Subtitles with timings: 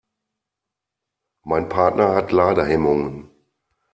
[1.43, 3.29] Mein Partner hat Ladehemmungen.